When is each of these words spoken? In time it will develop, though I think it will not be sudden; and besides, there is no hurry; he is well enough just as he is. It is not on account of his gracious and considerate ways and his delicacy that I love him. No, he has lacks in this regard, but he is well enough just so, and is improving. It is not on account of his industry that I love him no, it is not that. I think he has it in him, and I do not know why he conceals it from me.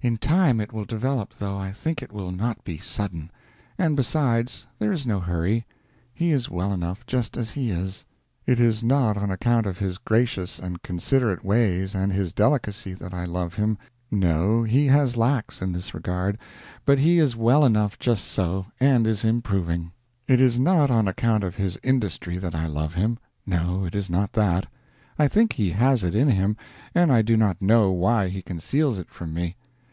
In 0.00 0.16
time 0.16 0.60
it 0.60 0.72
will 0.72 0.84
develop, 0.84 1.36
though 1.40 1.56
I 1.56 1.72
think 1.72 2.02
it 2.02 2.12
will 2.12 2.30
not 2.30 2.62
be 2.62 2.78
sudden; 2.78 3.32
and 3.76 3.96
besides, 3.96 4.64
there 4.78 4.92
is 4.92 5.04
no 5.08 5.18
hurry; 5.18 5.66
he 6.14 6.30
is 6.30 6.48
well 6.48 6.72
enough 6.72 7.04
just 7.04 7.36
as 7.36 7.50
he 7.50 7.70
is. 7.72 8.06
It 8.46 8.60
is 8.60 8.80
not 8.84 9.16
on 9.16 9.28
account 9.32 9.66
of 9.66 9.78
his 9.78 9.98
gracious 9.98 10.60
and 10.60 10.80
considerate 10.84 11.44
ways 11.44 11.96
and 11.96 12.12
his 12.12 12.32
delicacy 12.32 12.94
that 12.94 13.12
I 13.12 13.24
love 13.24 13.54
him. 13.54 13.76
No, 14.08 14.62
he 14.62 14.86
has 14.86 15.16
lacks 15.16 15.60
in 15.60 15.72
this 15.72 15.92
regard, 15.92 16.38
but 16.84 17.00
he 17.00 17.18
is 17.18 17.34
well 17.34 17.64
enough 17.64 17.98
just 17.98 18.24
so, 18.26 18.66
and 18.78 19.04
is 19.04 19.24
improving. 19.24 19.90
It 20.28 20.40
is 20.40 20.60
not 20.60 20.92
on 20.92 21.08
account 21.08 21.42
of 21.42 21.56
his 21.56 21.76
industry 21.82 22.38
that 22.38 22.54
I 22.54 22.68
love 22.68 22.94
him 22.94 23.18
no, 23.44 23.84
it 23.84 23.96
is 23.96 24.08
not 24.08 24.34
that. 24.34 24.68
I 25.18 25.26
think 25.26 25.54
he 25.54 25.70
has 25.70 26.04
it 26.04 26.14
in 26.14 26.28
him, 26.28 26.56
and 26.94 27.10
I 27.10 27.20
do 27.22 27.36
not 27.36 27.60
know 27.60 27.90
why 27.90 28.28
he 28.28 28.42
conceals 28.42 28.98
it 29.00 29.10
from 29.10 29.34
me. 29.34 29.56